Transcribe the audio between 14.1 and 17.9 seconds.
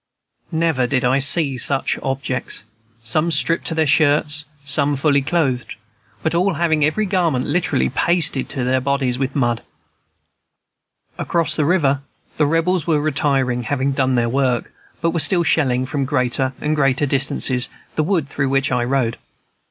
their work, but were still shelling, from greater and greater distances,